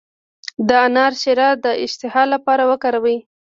[0.67, 3.17] د انار شیره د اشتها لپاره وکاروئ